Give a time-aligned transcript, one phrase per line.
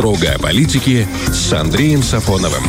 [0.00, 2.62] Строго о политике с Андреем Сафоновым.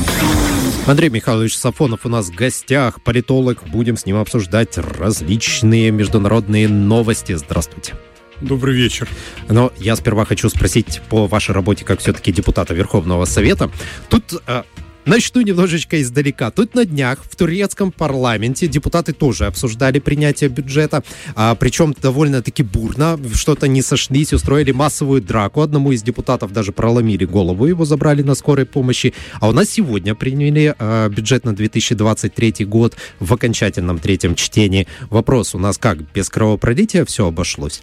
[0.85, 3.63] Андрей Михайлович Сафонов у нас в гостях, политолог.
[3.69, 7.31] Будем с ним обсуждать различные международные новости.
[7.31, 7.93] Здравствуйте.
[8.41, 9.07] Добрый вечер.
[9.47, 13.71] Но я сперва хочу спросить по вашей работе как все-таки депутата Верховного Совета.
[14.09, 14.63] Тут э,
[15.05, 16.51] Начну немножечко издалека.
[16.51, 21.03] Тут на днях в турецком парламенте депутаты тоже обсуждали принятие бюджета,
[21.35, 25.61] а, причем довольно-таки бурно, что-то не сошлись, устроили массовую драку.
[25.61, 29.15] Одному из депутатов даже проломили голову, его забрали на скорой помощи.
[29.39, 34.87] А у нас сегодня приняли а, бюджет на 2023 год в окончательном третьем чтении.
[35.09, 37.81] Вопрос у нас как, без кровопролития все обошлось?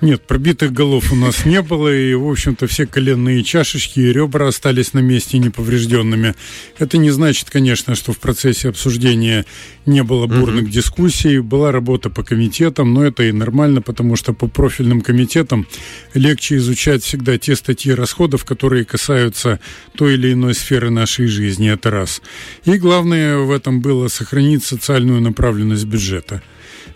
[0.00, 4.48] Нет, пробитых голов у нас не было, и, в общем-то, все коленные чашечки и ребра
[4.48, 6.34] остались на месте неповрежденными.
[6.78, 9.44] Это не значит, конечно, что в процессе обсуждения
[9.86, 10.70] не было бурных угу.
[10.70, 15.66] дискуссий, была работа по комитетам, но это и нормально, потому что по профильным комитетам
[16.14, 19.60] легче изучать всегда те статьи расходов, которые касаются
[19.96, 22.22] той или иной сферы нашей жизни, это раз.
[22.64, 26.42] И главное в этом было сохранить социальную направленность бюджета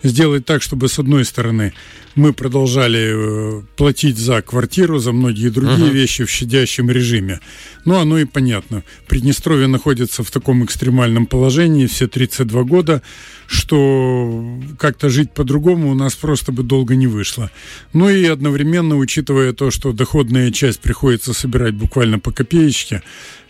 [0.05, 1.73] сделать так, чтобы с одной стороны
[2.15, 5.93] мы продолжали э, платить за квартиру, за многие другие uh-huh.
[5.93, 7.41] вещи в щадящем режиме.
[7.83, 8.83] Ну, оно и понятно.
[9.07, 13.01] Приднестровье находится в таком экстремальном положении все 32 года,
[13.47, 17.51] что как-то жить по-другому у нас просто бы долго не вышло.
[17.91, 23.03] Ну и одновременно, учитывая то, что доходная часть приходится собирать буквально по копеечке,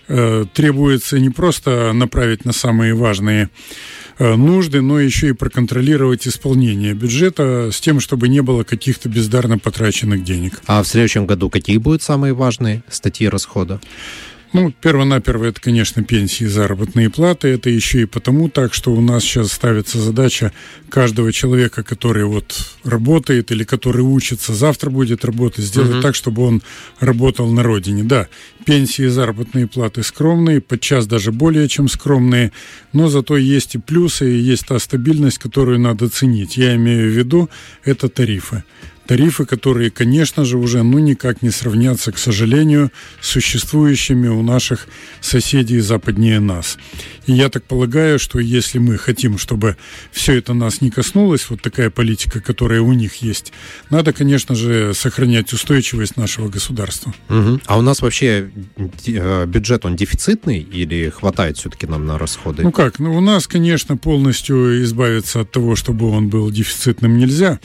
[0.08, 3.50] требуется не просто направить на самые важные
[4.18, 9.60] Э, нужды, но еще и проконтролировать исполнение бюджета с тем, чтобы не было каких-то бездарно
[9.60, 10.62] потраченных денег.
[10.68, 13.82] А в следующем году какие будут самые важные статьи расхода?
[14.56, 17.50] Ну, перво-наперво это, конечно, пенсии, заработные платы.
[17.50, 20.54] Это еще и потому так, что у нас сейчас ставится задача
[20.88, 26.02] каждого человека, который вот работает или который учится, завтра будет работать, сделать uh-huh.
[26.02, 26.62] так, чтобы он
[27.02, 28.04] работал на родине.
[28.04, 28.30] Да,
[28.66, 32.54] пенсии и заработные платы скромные, подчас даже более чем скромные,
[32.94, 36.56] но зато есть и плюсы, и есть та стабильность, которую надо ценить.
[36.56, 37.50] Я имею в виду,
[37.84, 38.64] это тарифы
[39.06, 44.88] тарифы, которые, конечно же, уже ну никак не сравнятся, к сожалению, с существующими у наших
[45.22, 46.78] соседей западнее нас.
[47.26, 49.78] И я так полагаю, что если мы хотим, чтобы
[50.12, 53.52] все это нас не коснулось, вот такая политика, которая у них есть,
[53.90, 57.14] надо, конечно же, сохранять устойчивость нашего государства.
[57.30, 57.62] Угу.
[57.66, 58.50] А у нас вообще
[59.08, 62.64] э, бюджет, он дефицитный или хватает все-таки нам на расходы?
[62.64, 67.60] Ну как, ну у нас, конечно, полностью избавиться от того, чтобы он был дефицитным нельзя.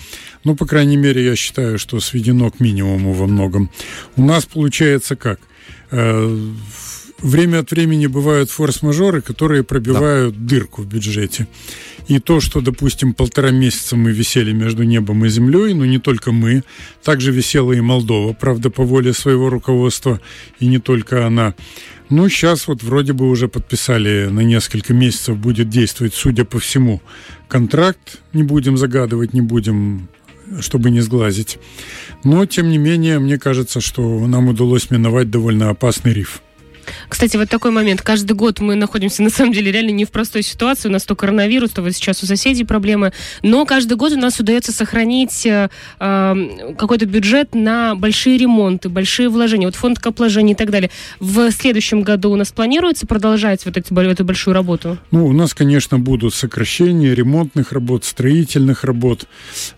[0.44, 3.70] Ну, по крайней мере, я считаю, что сведено к минимуму во многом.
[4.16, 5.40] У нас получается как?
[5.90, 6.38] Э,
[7.18, 10.56] время от времени бывают форс-мажоры, которые пробивают да.
[10.56, 11.46] дырку в бюджете.
[12.08, 16.32] И то, что, допустим, полтора месяца мы висели между небом и землей, но не только
[16.32, 16.64] мы,
[17.04, 20.20] также висела и Молдова, правда, по воле своего руководства,
[20.58, 21.54] и не только она.
[22.08, 27.00] Ну, сейчас вот вроде бы уже подписали на несколько месяцев будет действовать, судя по всему,
[27.46, 28.18] контракт.
[28.32, 30.08] Не будем загадывать, не будем
[30.60, 31.58] чтобы не сглазить.
[32.24, 36.42] Но, тем не менее, мне кажется, что нам удалось миновать довольно опасный риф.
[37.08, 38.02] Кстати, вот такой момент.
[38.02, 40.88] Каждый год мы находимся, на самом деле, реально не в простой ситуации.
[40.88, 43.12] У нас то коронавирус, то вот сейчас у соседей проблемы.
[43.42, 45.68] Но каждый год у нас удается сохранить э,
[45.98, 49.66] э, какой-то бюджет на большие ремонты, большие вложения.
[49.66, 50.90] Вот фонд капложений и так далее.
[51.18, 54.98] В следующем году у нас планируется продолжать вот эти, эту большую работу?
[55.10, 59.26] Ну, у нас, конечно, будут сокращения ремонтных работ, строительных работ.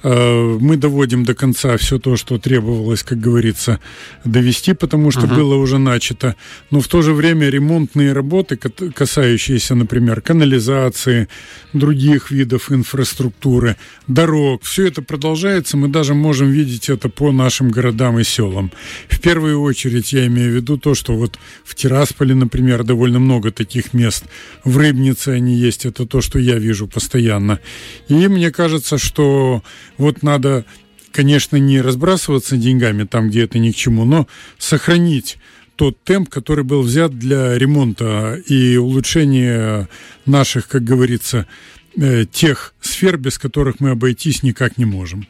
[0.02, 3.80] Э, мы доводим до конца все то, что требовалось, как говорится,
[4.24, 5.34] довести, потому что uh-huh.
[5.34, 6.36] было уже начато.
[6.70, 11.28] Но в то же время ремонтные работы, касающиеся, например, канализации,
[11.72, 13.76] других видов инфраструктуры,
[14.06, 15.76] дорог, все это продолжается.
[15.76, 18.72] Мы даже можем видеть это по нашим городам и селам.
[19.08, 23.50] В первую очередь я имею в виду то, что вот в Тирасполе, например, довольно много
[23.50, 24.24] таких мест.
[24.64, 25.86] В Рыбнице они есть.
[25.86, 27.60] Это то, что я вижу постоянно.
[28.08, 29.62] И мне кажется, что
[29.98, 30.64] вот надо
[31.12, 34.26] конечно, не разбрасываться деньгами там, где это ни к чему, но
[34.58, 35.38] сохранить
[35.82, 39.88] тот темп, который был взят для ремонта и улучшения
[40.26, 41.48] наших, как говорится,
[41.96, 45.26] э, тех сфер, без которых мы обойтись никак не можем.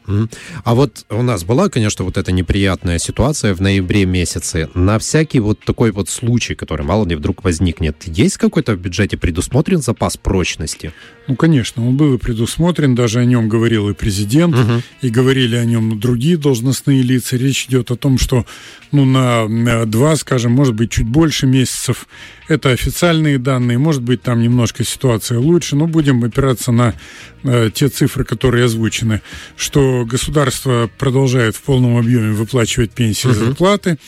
[0.65, 4.69] А вот у нас была, конечно, вот эта неприятная ситуация в ноябре месяце.
[4.75, 9.17] На всякий вот такой вот случай, который мало ли вдруг возникнет, есть какой-то в бюджете
[9.17, 10.93] предусмотрен запас прочности?
[11.29, 14.83] Ну, конечно, он был и предусмотрен, даже о нем говорил и президент, угу.
[15.03, 17.37] и говорили о нем другие должностные лица.
[17.37, 18.45] Речь идет о том, что
[18.91, 22.07] ну, на два, скажем, может быть, чуть больше месяцев
[22.49, 26.95] это официальные данные, может быть, там немножко ситуация лучше, но будем опираться на
[27.45, 29.21] Э, те цифры, которые озвучены,
[29.57, 33.99] что государство продолжает в полном объеме выплачивать пенсии и зарплаты.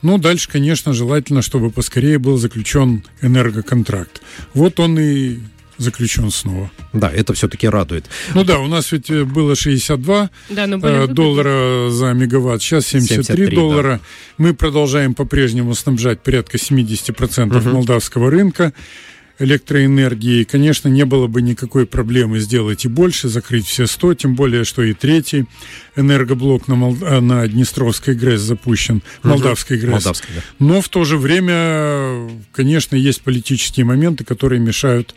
[0.00, 4.22] Ну, дальше, конечно, желательно, чтобы поскорее был заключен энергоконтракт.
[4.54, 5.38] Вот он и
[5.76, 6.70] заключен снова.
[6.94, 8.06] Да, это все-таки радует.
[8.34, 12.86] Ну да, у нас ведь э, было 62 Да, но э, доллара за мегаватт, сейчас
[12.86, 14.00] 73, 73, доллара.
[14.38, 17.70] Мы продолжаем по-прежнему снабжать порядка 70% Мгм.
[17.70, 18.72] молдавского рынка
[19.38, 20.44] электроэнергии.
[20.44, 24.82] Конечно, не было бы никакой проблемы сделать и больше, закрыть все 100, тем более, что
[24.82, 25.46] и третий
[25.96, 29.92] энергоблок на, Мол- э, на Днестровской ГРЭС запущен, Молдавской ГРЭС.
[29.92, 30.42] Молдавский, да.
[30.58, 35.14] Но в то же время, конечно, есть политические моменты, которые мешают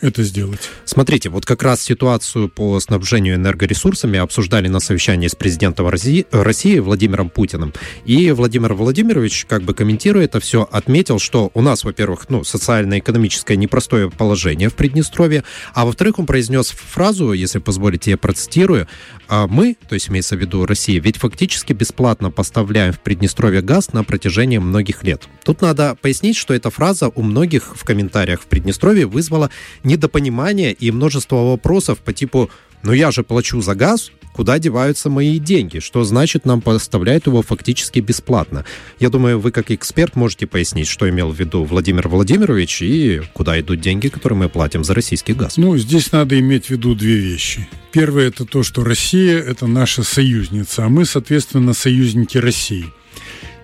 [0.00, 0.70] это сделать.
[0.84, 7.30] Смотрите, вот как раз ситуацию по снабжению энергоресурсами обсуждали на совещании с президентом России, Владимиром
[7.30, 7.72] Путиным.
[8.04, 13.56] И Владимир Владимирович, как бы комментируя это все, отметил, что у нас, во-первых, ну, социально-экономическое
[13.56, 15.44] непростое положение в Приднестровье,
[15.74, 18.86] а во-вторых, он произнес фразу, если позволите, я процитирую,
[19.28, 23.92] «А мы, то есть имеется в виду Россия, ведь фактически бесплатно поставляем в Приднестровье газ
[23.92, 25.24] на протяжении многих лет.
[25.44, 29.50] Тут надо пояснить, что эта фраза у многих в комментариях в Приднестровье вызвала
[29.86, 32.50] недопонимание и множество вопросов по типу
[32.82, 35.78] «Ну я же плачу за газ, куда деваются мои деньги?
[35.78, 38.64] Что значит нам поставляют его фактически бесплатно?»
[39.00, 43.58] Я думаю, вы как эксперт можете пояснить, что имел в виду Владимир Владимирович и куда
[43.58, 45.56] идут деньги, которые мы платим за российский газ.
[45.56, 47.66] Ну, здесь надо иметь в виду две вещи.
[47.92, 52.86] Первое– это то, что Россия– это наша союзница, а мы, соответственно, союзники России.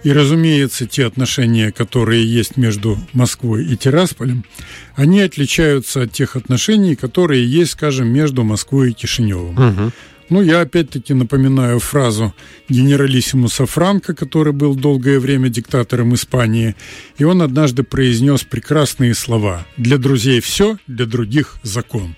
[0.04, 4.44] И, разумеется, те отношения, которые есть между Москвой и Тирасполем,
[4.96, 9.54] они отличаются от тех отношений, которые есть, скажем, между Москвой и Кишиневым.
[9.54, 9.92] Мгм.
[10.28, 12.34] Ну, я опять-таки напоминаю фразу
[12.68, 16.74] генералиссимуса Франка, который был долгое время диктатором Испании,
[17.18, 22.16] и он однажды произнес прекрасные слова «Для друзей все, для других закон».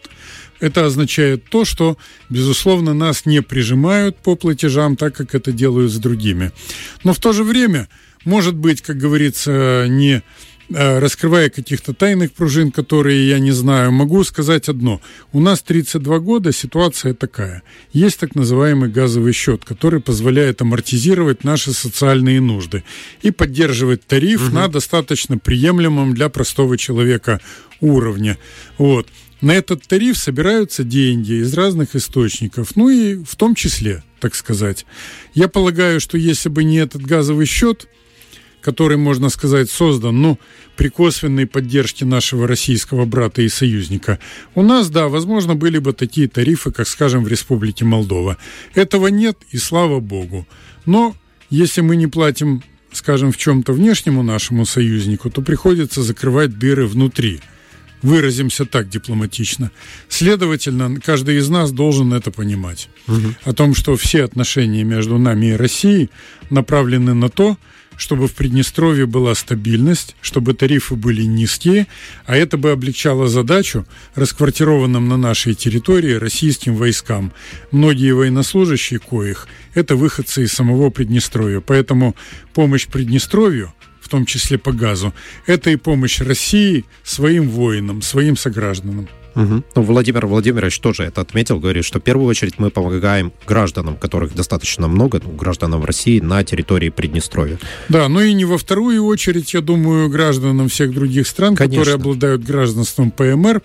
[0.61, 1.97] Это означает то, что,
[2.31, 6.53] безусловно, нас не прижимают по платежам, так как это делают с другими.
[7.03, 7.89] Но в то же время,
[8.25, 10.23] может быть, как говорится, не
[10.71, 15.01] э, раскрывая каких-то тайных пружин, которые я не знаю, могу сказать одно.
[15.33, 17.63] У нас 32 года, ситуация такая.
[17.93, 22.85] Есть так называемый газовый счет, который позволяет амортизировать наши социальные нужды
[23.23, 27.41] и поддерживать тариф на достаточно приемлемом для простого человека
[27.81, 28.39] уровне.
[28.79, 29.09] Вот.
[29.45, 34.87] На этот тариф собираются деньги из разных источников, ну и в том числе, так сказать.
[35.35, 37.87] Я полагаю, что если бы не этот газовый счет,
[38.63, 40.39] который, можно сказать, создан, ну,
[40.79, 44.19] при косвенной поддержке нашего российского брата и союзника,
[44.55, 48.39] у нас, да, возможно, были бы такие тарифы, как, скажем, в Республике Молдова.
[48.73, 50.49] Этого нет, и слава богу.
[50.87, 51.15] Но
[51.51, 52.63] если мы не платим,
[52.93, 57.43] скажем, в чем-то внешнему нашему союзнику, то приходится закрывать дыры внутри.
[58.05, 59.71] Выразимся так дипломатично.
[60.11, 62.91] Следовательно, каждый из нас должен это понимать.
[63.45, 66.11] О том, что все отношения между нами и Россией
[66.51, 67.57] направлены на то,
[67.97, 71.87] чтобы в Приднестровье была стабильность, чтобы тарифы были низкие,
[72.27, 77.33] а это бы облегчало задачу расквартированным на нашей территории российским войскам.
[77.71, 81.61] Многие военнослужащие коих– это выходцы из самого Приднестровья.
[81.61, 82.15] Поэтому
[82.53, 83.73] помощь Приднестровью
[84.05, 85.15] в том числе по газу,
[85.47, 89.09] это и помощь России своим воинам, своим согражданам.
[89.35, 89.65] Мгм.
[89.75, 94.35] Ну, Владимир Владимирович тоже это отметил, говорит, что в первую очередь мы помогаем гражданам, которых
[94.35, 97.59] достаточно много, ну, гражданам России на территории Приднестровья.
[97.89, 101.81] Да, ну и не во вторую очередь, я думаю, гражданам всех других стран, Конечно.
[101.81, 103.63] которые обладают гражданством ПМР,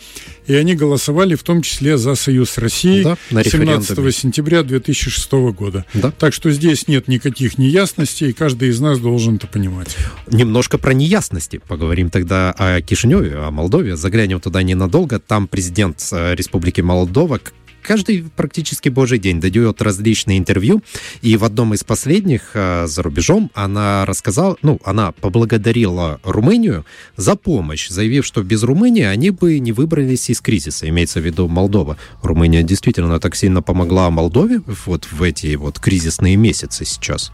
[0.48, 4.12] и они голосовали в том числе за Союз России Да, на 17 референдуме.
[4.12, 5.86] сентября 2006 года.
[5.94, 6.12] Да.
[6.12, 9.96] Так что здесь нет никаких неясностей, и каждый из нас должен это понимать.
[10.32, 11.62] Немножко про неясности.
[11.68, 13.96] Поговорим тогда о Кишиневе, о Молдове.
[13.96, 15.20] Заглянем туда ненадолго.
[15.20, 17.38] Там президент э, Республики Молдова
[17.84, 20.82] каждый практически божий день дает различные интервью.
[21.22, 26.86] И в одном из последних э, за рубежом она рассказала, ну, она поблагодарила Румынию
[27.18, 31.50] за помощь, заявив, что без Румынии они бы не выбрались из кризиса, имеется в виду
[31.50, 31.98] Молдова.
[32.24, 37.34] Румыния действительно так сильно помогла Молдове вот в эти вот кризисные месяцы сейчас.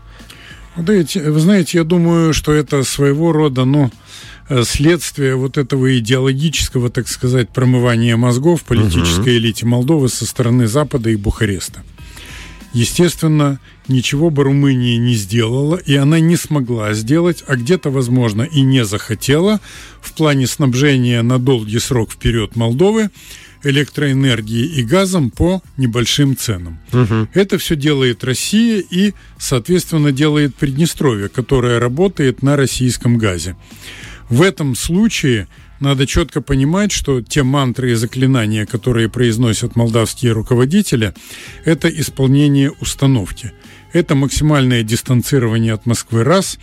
[0.77, 3.89] Да, эти- вы знаете, я думаю, что это своего рода, ну, э,
[4.63, 11.15] следствие вот этого идеологического, так сказать, промывания мозгов политической элите Молдовы со стороны Запада и
[11.15, 11.83] Бухареста.
[12.73, 18.61] Естественно, ничего бы Румыния не сделала, и она не смогла сделать, а где-то, возможно, и
[18.61, 19.61] не захотела
[20.01, 23.11] в плане снабжения на долгий срок вперед Молдовы
[23.63, 26.77] электроэнергией и газом по небольшим ценам.
[27.33, 33.55] Это все делает Россия и, соответственно, делает Приднестровье, которое работает на российском газе.
[34.29, 35.47] В этом случае
[35.79, 41.13] надо четко понимать, что те мантры и заклинания, которые произносят молдавские руководители,
[41.63, 43.51] это исполнение установки.
[43.93, 46.57] Это максимальное дистанцирование от Москвы раз.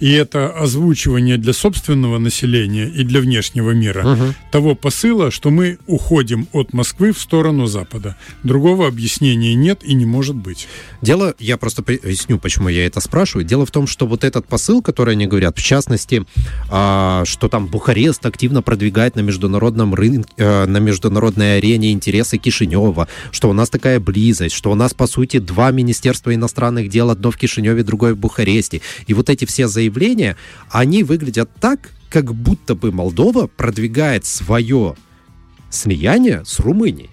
[0.00, 4.34] И это озвучивание для собственного населения и для внешнего мира Мгм.
[4.50, 8.16] того посыла, что мы уходим от Москвы в сторону Запада.
[8.42, 10.66] Другого объяснения нет и не может быть.
[11.02, 13.44] Дело, я просто поясню, почему я это спрашиваю.
[13.44, 16.24] Дело в том, что вот этот посыл, который они говорят, в частности,
[16.70, 23.06] а, что там Бухарест активно продвигает на международном рынке, э, на международной арене интересы Кишинева,
[23.32, 27.30] что у нас такая близость, что у нас, по сути, два министерства иностранных дел, одно
[27.30, 28.80] в Кишиневе, другое в Бухаресте.
[29.06, 29.89] И вот эти все заявления,
[30.70, 34.94] они выглядят так, как будто бы Молдова продвигает свое
[35.70, 37.10] слияние с Румынией.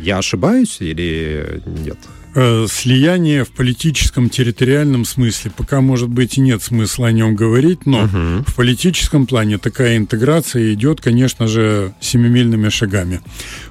[0.00, 1.98] Я ошибаюсь или нет?
[2.34, 7.86] Э, Слияние в политическом территориальном смысле пока, может быть, и нет смысла о нем говорить,
[7.86, 8.44] но Мгм.
[8.44, 13.20] в политическом плане такая интеграция идет, конечно же, семимильными шагами.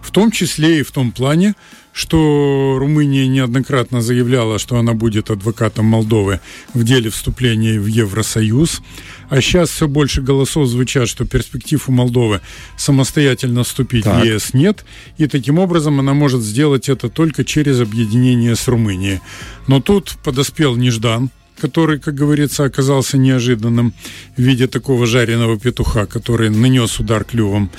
[0.02, 1.56] В том числе и в том плане,
[1.94, 6.42] что Румыния неоднократно заявляла, что она будет адвокатом Молдовы
[6.74, 8.82] в деле вступления в Евросоюз.
[9.30, 12.42] А сейчас все больше голосов звучат, что перспектив у Молдовы
[12.78, 14.24] самостоятельно вступить Так.
[14.24, 14.86] в ЕС нет.
[15.18, 19.22] И таким образом она может сделать это только через объединение с Румынией.
[19.68, 23.94] Но тут подоспел Неждан, который, как говорится, оказался неожиданным
[24.36, 27.70] в виде такого жареного петуха, который нанес удар клювом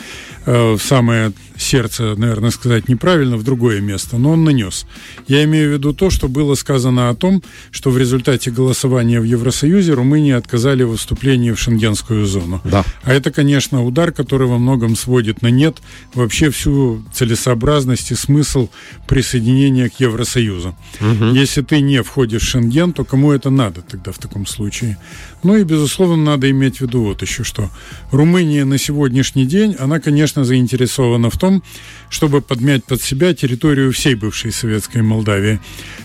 [0.47, 4.87] э, в самое сердце, наверное, сказать неправильно, в другое место, но он нанес.
[5.29, 9.25] Я имею в виду то, что было сказано о том, что в результате голосования в
[9.25, 12.61] Евросоюзе Румынии отказали в вступлении в шенгенскую зону.
[12.65, 12.85] Да.
[13.03, 15.79] А это, конечно, удар, который во многом сводит на нет
[16.15, 18.69] вообще всю целесообразность и смысл
[19.07, 20.77] присоединения к Евросоюзу.
[21.33, 24.99] Если ты не входишь в Шенген, то кому это надо тогда в таком случае?
[25.43, 27.71] Ну и, безусловно, надо иметь в виду вот еще что.
[28.11, 31.44] Румыния на сегодняшний день, она, конечно, заинтересована в том,
[32.11, 35.61] чтобы подмять под себя территорию всей бывшей советской Молдавии.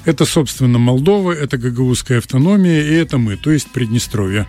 [0.06, 4.48] Это, собственно, Молдова, это гагаузская автономия и это мы, то есть Приднестровье.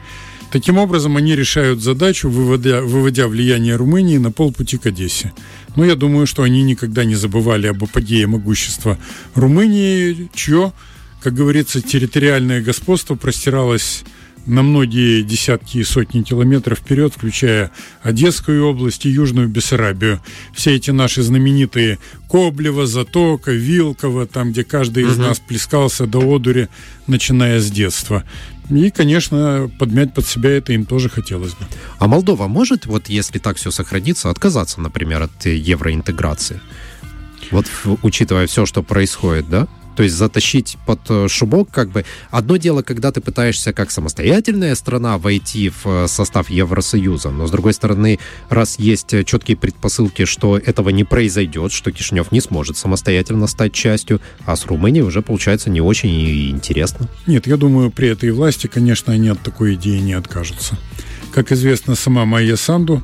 [0.50, 5.32] Таким образом, они решают задачу, выводя, выводя влияние Румынии на полпути к Одессе.
[5.76, 8.98] Но я думаю, что они никогда не забывали об апогее могущества
[9.36, 10.72] Румынии, чье,
[11.22, 14.02] как говорится, территориальное господство простиралось
[14.46, 17.70] на многие десятки и сотни километров вперед, включая
[18.02, 20.20] Одесскую область и Южную Бессарабию.
[20.54, 26.68] Все эти наши знаменитые Коблево, Затока, Вилково, там, где каждый из нас плескался до одури,
[27.06, 28.24] начиная с детства.
[28.70, 31.66] И, конечно, подмять под себя это им тоже хотелось бы.
[31.98, 36.60] А Молдова может, вот если так все сохранится, отказаться, например, от э, евроинтеграции?
[37.50, 37.66] Вот
[38.02, 39.66] учитывая все, что происходит, да?
[40.00, 42.06] То есть затащить под э, шубок, как бы...
[42.30, 47.50] Одно дело, когда ты пытаешься как самостоятельная страна войти в э, состав Евросоюза, но с
[47.50, 52.78] другой стороны, раз есть э, четкие предпосылки, что этого не произойдет, что Кишинев не сможет
[52.78, 57.06] самостоятельно стать частью, а с Румынией уже получается не очень интересно.
[57.26, 60.78] Нет, я думаю, при этой власти, конечно, они от такой идеи не откажутся.
[61.30, 63.02] Как известно, сама Майя Санду,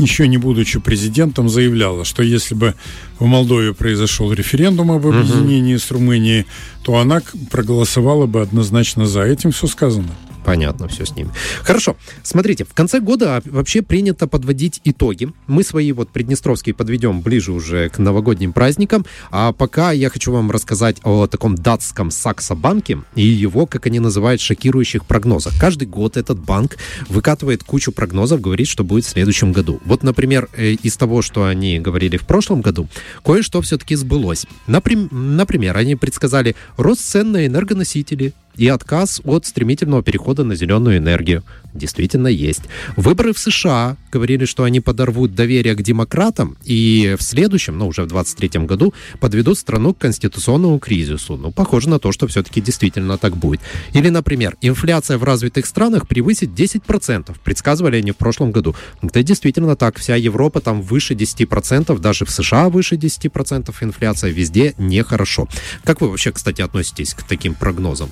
[0.00, 2.74] еще не будучи президентом, заявляла, что если бы
[3.18, 6.46] в Молдове произошел референдум об объединении с Румынией,
[6.82, 9.22] то она проголосовала бы однозначно за.
[9.22, 10.10] Этим все сказано.
[10.44, 11.30] Понятно все с ними.
[11.62, 11.96] Хорошо.
[12.22, 15.32] Смотрите, в конце года вообще принято подводить итоги.
[15.46, 19.06] Мы свои вот приднестровские подведем ближе уже к новогодним праздникам.
[19.30, 24.40] А пока я хочу вам рассказать о таком датском Саксо-банке и его, как они называют,
[24.40, 25.54] шокирующих прогнозах.
[25.58, 26.76] Каждый год этот банк
[27.08, 29.80] выкатывает кучу прогнозов, говорит, что будет в следующем году.
[29.84, 32.88] Вот, например, э, из того, что они говорили в прошлом году,
[33.24, 34.46] кое-что все-таки сбылось.
[34.66, 40.98] Наприм- Например, они предсказали рост цен на энергоносители, и отказ от стремительного перехода на зеленую
[40.98, 41.42] энергию.
[41.74, 42.62] Действительно есть.
[42.96, 48.02] Выборы в США говорили, что они подорвут доверие к демократам и в следующем, ну уже
[48.02, 51.36] в 23 году, подведут страну к конституционному кризису.
[51.36, 53.60] Ну, похоже на то, что все-таки действительно так будет.
[53.92, 57.34] Или, например, инфляция в развитых странах превысит 10%.
[57.42, 58.76] Предсказывали они в прошлом году.
[59.02, 59.98] Это действительно так.
[59.98, 64.30] Вся Европа там выше 10%, даже в США выше 10% инфляция.
[64.30, 65.48] Везде нехорошо.
[65.82, 68.10] Как вы вообще, кстати, относитесь к таким прогнозам?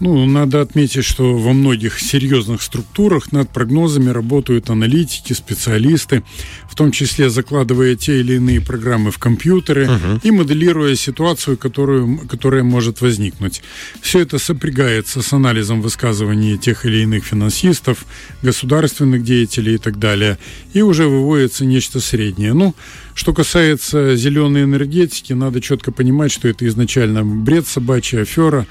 [0.00, 6.22] Ну, надо отметить, что во многих серьезных структурах над прогнозами работают аналитики, специалисты,
[6.70, 9.88] в том числе закладывая те или иные программы в компьютеры
[10.22, 13.62] и моделируя ситуацию, которую, которая может возникнуть.
[14.00, 18.04] Все это сопрягается с анализом высказываний тех или иных финансистов,
[18.42, 20.38] государственных деятелей и так далее,
[20.74, 22.54] и уже выводится нечто среднее.
[22.54, 22.74] Ну,
[23.14, 28.64] что касается зеленой энергетики, надо четко понимать, что это изначально бред собачья афера,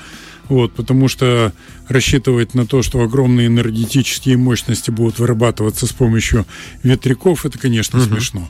[0.50, 1.54] вот, потому что
[1.88, 6.46] рассчитывать на то, что огромные энергетические мощности будут вырабатываться с помощью
[6.84, 8.50] ветряков, это, конечно, смешно.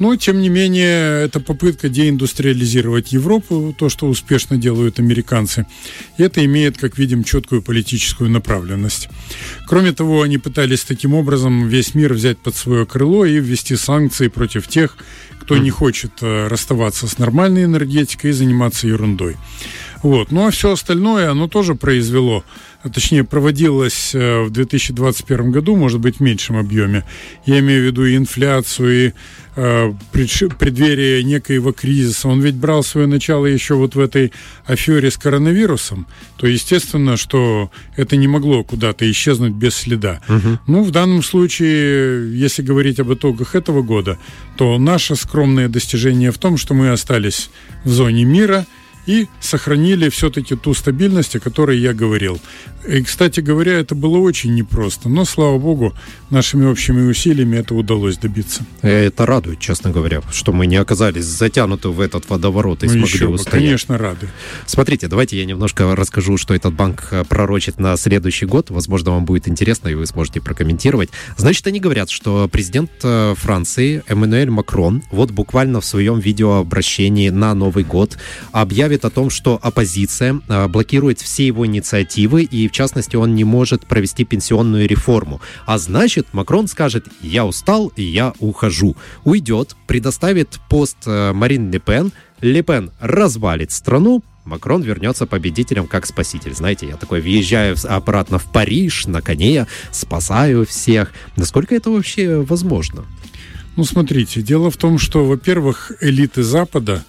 [0.00, 5.66] Но, тем не менее, это попытка деиндустриализировать Европу, то, что успешно делают американцы.
[6.18, 9.08] И это имеет, как видим, четкую политическую направленность.
[9.68, 14.26] Кроме того, они пытались таким образом весь мир взять под свое крыло и ввести санкции
[14.26, 14.96] против тех,
[15.44, 19.36] кто не хочет э, расставаться с нормальной энергетикой и заниматься ерундой.
[20.02, 20.32] Вот.
[20.32, 22.44] Ну а все остальное, оно тоже произвело
[22.90, 27.04] точнее проводилось э, в 2021 году, может быть, в меньшем объеме.
[27.46, 29.12] Я имею в виду и инфляцию, и
[29.56, 32.28] э, преддверие некоего кризиса.
[32.28, 34.32] Он ведь брал свое начало еще вот в этой
[34.66, 36.06] афере с коронавирусом.
[36.36, 40.20] То естественно, что это не могло куда-то исчезнуть без следа.
[40.28, 40.58] Угу.
[40.66, 44.18] Ну, в данном случае, если говорить об итогах этого года,
[44.56, 47.50] то наше скромное достижение в том, что мы остались
[47.82, 48.66] в зоне мира–
[49.06, 52.40] и сохранили все-таки ту стабильность, о которой я говорил.
[52.86, 55.94] И, кстати говоря, это было очень непросто, но, слава богу,
[56.28, 58.64] нашими общими усилиями это удалось добиться.
[58.82, 63.08] Это радует, честно говоря, что мы не оказались затянуты в этот водоворот и ну, смогли
[63.08, 63.64] еще устоять.
[63.64, 64.28] конечно, рады.
[64.66, 68.70] Смотрите, давайте я немножко расскажу, что этот банк э, пророчит на следующий год.
[68.70, 71.08] Возможно, вам будет интересно, и вы сможете прокомментировать.
[71.38, 77.54] Значит, они говорят, что президент э, Франции Эммануэль Макрон вот буквально в своем видеообращении на
[77.54, 78.18] Новый год
[78.94, 83.86] объявит о том, что оппозиция э, блокирует все его инициативы и частности, он не может
[83.86, 85.40] провести пенсионную реформу.
[85.66, 88.96] А значит, Макрон скажет, я устал я ухожу.
[89.24, 96.06] Уйдет, предоставит пост э, Марин Ле Пен, Ле Пен развалит страну, Макрон вернется победителем как
[96.06, 96.54] спаситель.
[96.54, 101.12] Знаете, я такой въезжаю обратно в Париж на коне, спасаю всех.
[101.36, 103.04] Насколько это вообще возможно?
[103.76, 107.02] Ну, смотрите, дело в том, что, во-первых, элиты Запада,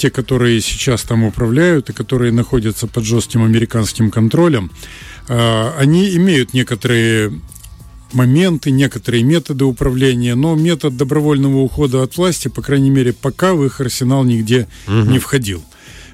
[0.00, 4.70] те, которые сейчас там управляют и которые находятся под жестким американским контролем,
[5.28, 7.38] а, они имеют некоторые
[8.12, 13.62] моменты, некоторые методы управления, но метод добровольного ухода от власти, по крайней мере, пока в
[13.64, 15.10] их арсенал нигде угу.
[15.10, 15.62] не входил.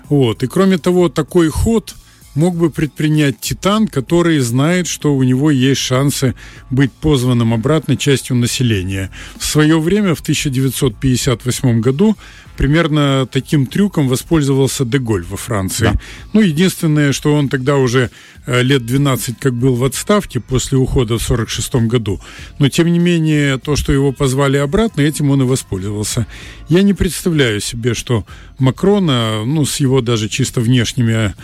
[0.08, 0.42] Вот.
[0.42, 1.94] И кроме того, такой ход
[2.36, 6.34] мог бы предпринять Титан, который знает, что у него есть шансы
[6.70, 9.10] быть позванным обратно частью населения.
[9.38, 12.16] В свое время, в 1958 году,
[12.56, 15.84] примерно таким трюком воспользовался Деголь во Франции.
[15.84, 16.00] Да.
[16.32, 18.10] Ну, единственное, что он тогда уже
[18.46, 22.20] э, лет 12 как был в отставке после ухода в 46 году.
[22.58, 26.26] Но, тем не менее, то, что его позвали обратно, этим он и воспользовался.
[26.68, 28.24] Я не представляю себе, что
[28.58, 31.34] Макрона, ну, с его даже чисто внешними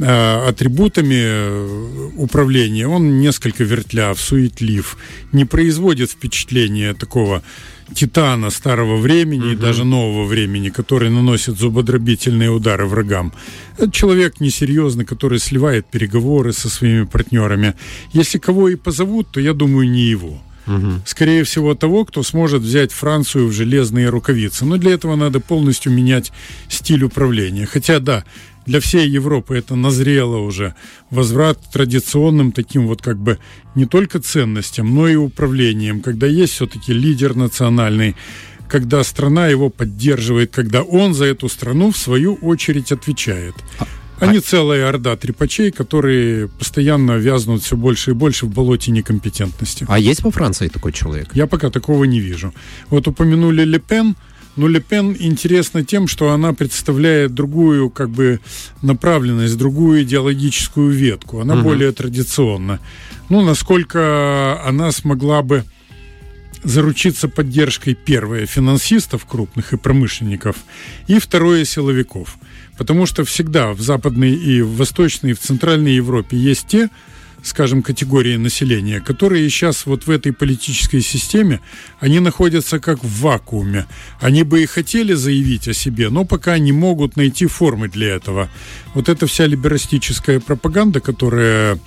[0.00, 4.96] атрибутами э, управления, он несколько вертляв, суетлив,
[5.32, 7.42] не производит впечатления такого
[7.94, 13.32] титана старого времени и даже нового времени, который наносит зубодробительные удары врагам.
[13.76, 17.74] Это человек несерьезный, который сливает переговоры со своими партнерами.
[18.12, 20.40] Если кого и позовут, то я думаю, не его.
[20.68, 21.02] Угу.
[21.06, 24.64] Скорее всего, того, кто сможет взять Францию в железные рукавицы.
[24.64, 26.30] Но для этого надо полностью менять
[26.68, 27.66] стиль управления.
[27.66, 28.24] Хотя, да,
[28.68, 30.74] для всей Европы это назрело уже.
[31.10, 33.38] Возврат к традиционным таким вот как бы
[33.74, 38.14] не только ценностям, но и управлением, когда есть все-таки лидер национальный,
[38.68, 43.54] когда страна его поддерживает, когда он за эту страну в свою очередь отвечает.
[43.78, 43.86] А,
[44.20, 49.86] а не целая орда трепачей, которые постоянно вязнут все больше и больше в болоте некомпетентности.
[49.88, 51.30] А есть во Франции такой человек?
[51.32, 52.52] Я пока такого не вижу.
[52.90, 54.14] Вот упомянули Лепен.
[54.58, 58.40] Но Ле Пен интересна тем, что она представляет другую как бы
[58.82, 61.40] направленность, другую идеологическую ветку.
[61.40, 61.62] Она угу.
[61.62, 62.80] более традиционна.
[63.28, 65.62] Ну, насколько она смогла бы
[66.64, 70.56] заручиться поддержкой, первое, финансистов крупных и промышленников,
[71.06, 72.36] и второе, силовиков.
[72.76, 76.90] Потому что всегда в Западной и в Восточной, и в Центральной Европе есть те,
[77.42, 81.60] скажем, категории населения, которые сейчас вот в этой политической системе,
[82.00, 83.86] они находятся как в вакууме.
[84.20, 88.48] Они бы и хотели заявить о себе, но пока не могут найти формы для этого.
[88.94, 91.78] Вот эта вся либерастическая пропаганда, которая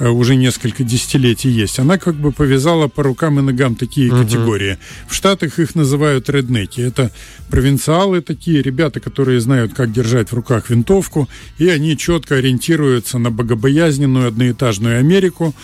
[0.00, 4.24] уже несколько десятилетий есть, она как бы повязала по рукам и ногам такие uh-huh.
[4.24, 4.78] категории.
[5.08, 6.80] В Штатах их называют реднеки.
[6.80, 7.10] Это
[7.48, 11.28] провинциалы такие, ребята, которые знают, как держать в руках винтовку,
[11.58, 15.54] и они четко ориентируются на богобоязненную одноэтажную Америку,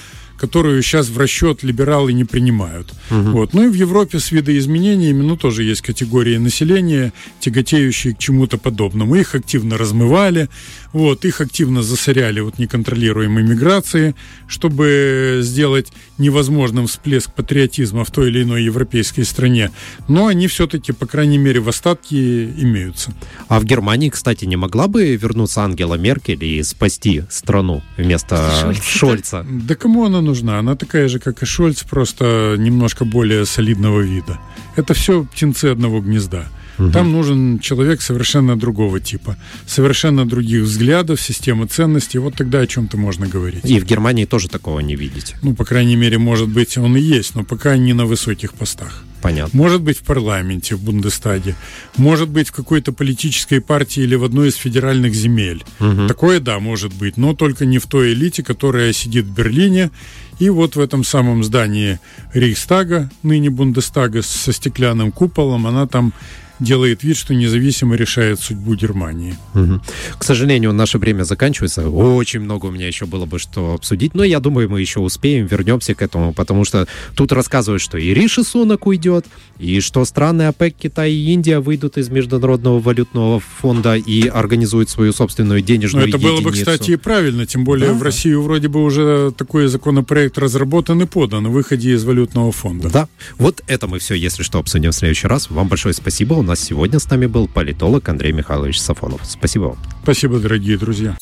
[0.41, 2.95] которую сейчас в расчет либералы не принимают.
[3.11, 3.31] Угу.
[3.33, 3.53] Вот.
[3.53, 9.17] Ну и в Европе с видоизменениями, ну, тоже есть категории населения, тяготеющие к чему-то подобному.
[9.17, 10.49] Их активно размывали,
[10.93, 14.15] Вот, их активно засоряли вот неконтролируемой миграцией,
[14.49, 19.71] чтобы сделать невозможным всплеск патриотизма в той или иной европейской стране.
[20.09, 23.13] Но они все-таки, по крайней мере, в остатке имеются.
[23.49, 28.83] А в Германии, кстати, не могла бы вернуться Ангела Меркель и спасти страну вместо Шольца?
[28.83, 29.47] Шольца?
[29.49, 30.59] Да кому она нужна?
[30.59, 34.39] Она такая же, как и Шольц, просто немножко более солидного вида.
[34.77, 36.47] Это все птенцы одного гнезда.
[36.81, 36.93] Угу.
[36.93, 42.19] Там нужен человек совершенно другого типа, совершенно других взглядов, системы ценностей.
[42.19, 43.65] Вот тогда о чем-то можно говорить.
[43.65, 45.37] И в Германии тоже такого не видите?
[45.43, 49.05] Ну, по крайней мере, может быть, он и есть, но пока не на высоких постах.
[49.21, 49.59] Понятно.
[49.59, 51.55] Может быть, в парламенте, в Бундестаге.
[51.97, 55.63] Может быть, в какой-то политической партии или в одной из федеральных земель.
[55.79, 56.09] Угу.
[56.09, 59.91] Такое, да, может быть, но только не в той элите, которая сидит в Берлине.
[60.39, 62.01] И вот в этом самом здании
[62.33, 66.15] Рейхстага, ныне Бундестага, со стеклянным куполом, она там
[66.61, 69.37] делает вид, что независимо решает судьбу Германии.
[69.55, 69.81] Угу.
[70.19, 71.89] К сожалению, наше время заканчивается.
[71.89, 75.47] Очень много у меня еще было бы что обсудить, но я думаю, мы еще успеем,
[75.47, 79.27] вернемся к этому, потому что тут рассказывают, что и Риши Сунок уйдет,
[79.59, 85.13] и что страны ОПЕК, Китай и Индия выйдут из Международного валютного фонда и организуют свою
[85.13, 86.43] собственную денежную Но это единицу.
[86.43, 87.95] было бы, кстати, и правильно, тем более да.
[87.95, 92.91] в Россию вроде бы уже такой законопроект разработан и подан о выходе из валютного фонда.
[92.91, 95.51] Да, вот это мы все, если что, обсудим в следующий раз.
[95.51, 96.35] Вам большое спасибо.
[96.35, 99.21] У нас сегодня с нами был политолог Андрей Михайлович Сафонов.
[99.25, 99.79] Спасибо вам.
[100.03, 101.17] Спасибо, дорогие друзья.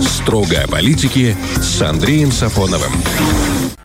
[0.00, 2.92] Строго о политике с Андреем Сафоновым.